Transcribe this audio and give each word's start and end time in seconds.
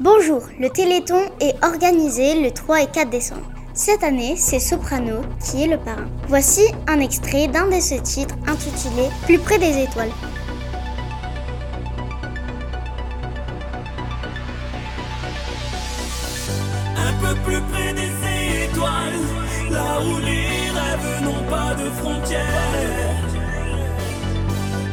Bonjour, 0.00 0.40
le 0.58 0.70
Téléthon 0.70 1.20
est 1.38 1.54
organisé 1.62 2.40
le 2.40 2.50
3 2.50 2.82
et 2.82 2.86
4 2.86 3.10
décembre. 3.10 3.42
Cette 3.74 4.02
année, 4.02 4.36
c'est 4.38 4.58
Soprano 4.58 5.20
qui 5.38 5.62
est 5.62 5.66
le 5.66 5.76
parrain. 5.76 6.08
Voici 6.28 6.62
un 6.88 6.98
extrait 6.98 7.46
d'un 7.46 7.66
de 7.66 7.78
ses 7.78 8.00
titres 8.00 8.34
intitulé 8.46 9.08
Plus 9.26 9.38
près 9.38 9.58
des 9.58 9.82
étoiles. 9.82 10.10
Un 16.96 17.12
peu 17.20 17.34
plus 17.44 17.60
près 17.70 17.92
des 17.92 18.64
étoiles, 18.64 19.20
là 19.70 20.00
où 20.00 20.18
les 20.20 20.70
rêves 20.72 21.22
n'ont 21.22 21.50
pas 21.50 21.74
de 21.74 21.90
frontières. 21.90 22.40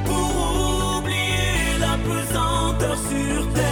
Pour 0.05 0.97
oublier 0.97 1.79
la 1.79 1.97
pesanteur 1.97 2.97
sur 2.97 3.53
terre. 3.53 3.68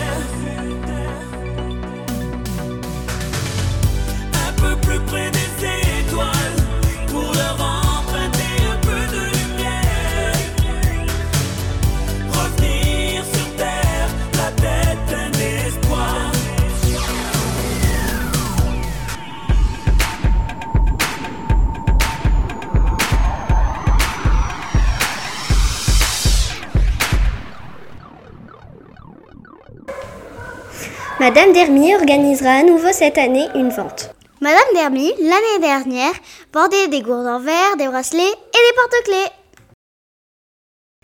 Madame 31.20 31.52
Dermy 31.52 31.96
organisera 31.96 32.52
à 32.52 32.64
nouveau 32.64 32.92
cette 32.92 33.18
année 33.18 33.48
une 33.56 33.70
vente. 33.70 34.14
Madame 34.40 34.72
Dermy, 34.76 35.12
l'année 35.18 35.60
dernière, 35.62 36.14
bordait 36.54 36.90
des 36.90 37.02
gourdes 37.02 37.26
en 37.26 37.40
verre, 37.40 37.76
des 37.76 37.88
bracelets 37.88 38.22
et 38.22 38.26
des 38.28 38.76
porte-clés. 38.76 39.34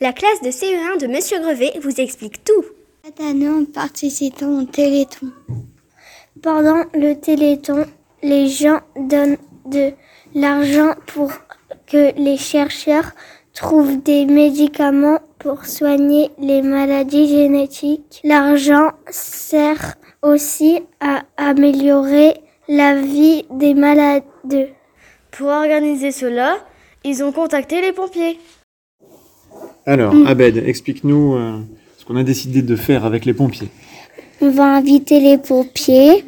La 0.02 0.14
classe 0.14 0.42
de 0.44 0.52
CE1 0.52 1.02
de 1.02 1.08
Monsieur 1.08 1.40
Grevet 1.40 1.80
vous 1.82 2.00
explique 2.00 2.44
tout. 2.44 2.64
Cette 3.04 3.22
année, 3.22 3.50
en 3.50 3.66
participant 3.66 4.62
au 4.62 4.66
Téléthon. 4.66 5.32
Pendant 6.44 6.84
le 6.94 7.16
Téléthon, 7.16 7.86
les 8.22 8.50
gens 8.50 8.82
donnent 8.96 9.38
de 9.66 9.94
l'argent 10.36 10.94
pour 11.08 11.32
que 11.88 12.14
les 12.18 12.38
chercheurs 12.38 13.14
trouvent 13.54 14.02
des 14.02 14.26
médicaments 14.26 15.20
pour 15.40 15.66
soigner 15.66 16.32
les 16.40 16.62
maladies 16.62 17.28
génétiques. 17.28 18.22
L'argent 18.24 18.92
sert 19.10 19.96
aussi 20.22 20.80
à 21.00 21.24
améliorer 21.38 22.36
la 22.68 23.00
vie 23.00 23.46
des 23.52 23.74
malades. 23.74 24.24
Pour 25.32 25.48
organiser 25.48 26.12
cela, 26.12 26.58
ils 27.04 27.24
ont 27.24 27.32
contacté 27.32 27.82
les 27.82 27.92
pompiers. 27.92 28.40
Alors, 29.86 30.16
Abed, 30.28 30.58
explique-nous 30.58 31.36
euh, 31.36 31.60
ce 31.98 32.06
qu'on 32.06 32.16
a 32.16 32.24
décidé 32.24 32.62
de 32.62 32.76
faire 32.76 33.06
avec 33.06 33.26
les 33.26 33.34
pompiers. 33.34 33.70
On 34.42 34.50
va 34.50 34.76
inviter 34.76 35.20
les 35.20 35.38
pompiers 35.38 36.26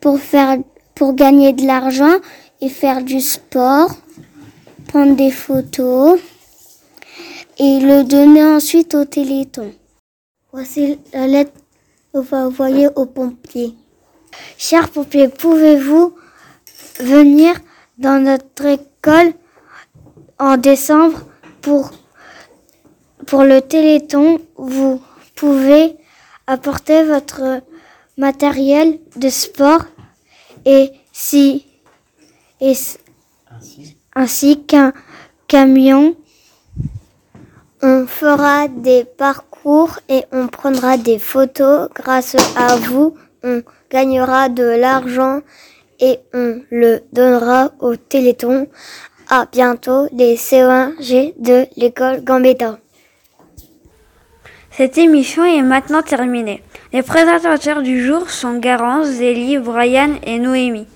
pour 0.00 0.18
faire, 0.18 0.56
pour 0.94 1.14
gagner 1.14 1.52
de 1.52 1.66
l'argent 1.66 2.16
et 2.60 2.68
faire 2.68 3.02
du 3.02 3.20
sport, 3.20 3.90
prendre 4.88 5.14
des 5.14 5.30
photos 5.30 6.18
et 7.62 7.78
le 7.78 8.04
donner 8.04 8.42
ensuite 8.42 8.94
au 8.94 9.04
Téléthon. 9.04 9.70
Voici 10.50 10.98
la 11.12 11.26
lettre 11.26 11.52
qu'on 12.10 12.22
va 12.22 12.46
envoyer 12.46 12.88
aux 12.96 13.04
pompiers. 13.04 13.74
Chers 14.56 14.88
pompiers, 14.88 15.28
pouvez-vous 15.28 16.14
venir 17.00 17.54
dans 17.98 18.18
notre 18.24 18.64
école 18.64 19.34
en 20.38 20.56
décembre 20.56 21.20
pour, 21.60 21.90
pour 23.26 23.44
le 23.44 23.60
Téléthon? 23.60 24.40
Vous 24.56 25.02
pouvez 25.34 25.96
apporter 26.46 27.04
votre 27.04 27.60
matériel 28.16 28.98
de 29.16 29.28
sport 29.28 29.84
et 30.64 30.92
si 31.12 31.66
et 32.62 32.72
ainsi 34.14 34.64
qu'un 34.64 34.94
camion. 35.46 36.16
On 37.82 38.06
fera 38.06 38.68
des 38.68 39.04
parcours 39.04 39.98
et 40.10 40.24
on 40.32 40.48
prendra 40.48 40.98
des 40.98 41.18
photos. 41.18 41.88
Grâce 41.94 42.36
à 42.56 42.76
vous, 42.76 43.14
on 43.42 43.62
gagnera 43.90 44.50
de 44.50 44.64
l'argent 44.64 45.40
et 45.98 46.18
on 46.34 46.60
le 46.70 47.00
donnera 47.12 47.72
au 47.80 47.96
Téléthon. 47.96 48.68
À 49.30 49.46
bientôt, 49.50 50.08
les 50.12 50.36
C1G 50.36 51.34
de 51.38 51.66
l'école 51.76 52.22
Gambetta. 52.22 52.78
Cette 54.70 54.98
émission 54.98 55.44
est 55.44 55.62
maintenant 55.62 56.02
terminée. 56.02 56.62
Les 56.92 57.02
présentateurs 57.02 57.80
du 57.80 58.04
jour 58.04 58.28
sont 58.28 58.58
Garance, 58.58 59.06
Zélie, 59.06 59.58
Brian 59.58 60.16
et 60.22 60.38
Noémie. 60.38 60.86